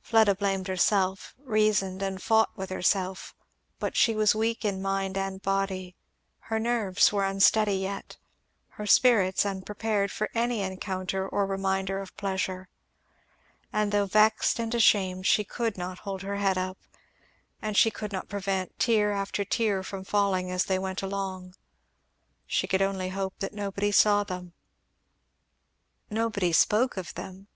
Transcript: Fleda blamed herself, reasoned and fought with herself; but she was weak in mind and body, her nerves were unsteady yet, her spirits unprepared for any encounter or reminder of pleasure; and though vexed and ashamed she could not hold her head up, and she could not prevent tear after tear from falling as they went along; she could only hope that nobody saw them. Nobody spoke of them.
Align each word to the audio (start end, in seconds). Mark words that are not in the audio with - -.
Fleda 0.00 0.34
blamed 0.34 0.68
herself, 0.68 1.34
reasoned 1.36 2.00
and 2.00 2.22
fought 2.22 2.48
with 2.56 2.70
herself; 2.70 3.34
but 3.78 3.94
she 3.94 4.14
was 4.14 4.34
weak 4.34 4.64
in 4.64 4.80
mind 4.80 5.18
and 5.18 5.42
body, 5.42 5.94
her 6.48 6.58
nerves 6.58 7.12
were 7.12 7.26
unsteady 7.26 7.74
yet, 7.74 8.16
her 8.80 8.86
spirits 8.86 9.44
unprepared 9.44 10.10
for 10.10 10.30
any 10.34 10.62
encounter 10.62 11.28
or 11.28 11.44
reminder 11.44 11.98
of 12.00 12.16
pleasure; 12.16 12.70
and 13.70 13.92
though 13.92 14.06
vexed 14.06 14.58
and 14.58 14.74
ashamed 14.74 15.26
she 15.26 15.44
could 15.44 15.76
not 15.76 15.98
hold 15.98 16.22
her 16.22 16.36
head 16.36 16.56
up, 16.56 16.78
and 17.60 17.76
she 17.76 17.90
could 17.90 18.12
not 18.12 18.30
prevent 18.30 18.78
tear 18.78 19.12
after 19.12 19.44
tear 19.44 19.82
from 19.82 20.04
falling 20.04 20.50
as 20.50 20.64
they 20.64 20.78
went 20.78 21.02
along; 21.02 21.54
she 22.46 22.66
could 22.66 22.80
only 22.80 23.10
hope 23.10 23.34
that 23.40 23.52
nobody 23.52 23.92
saw 23.92 24.24
them. 24.24 24.54
Nobody 26.08 26.50
spoke 26.54 26.96
of 26.96 27.12
them. 27.12 27.48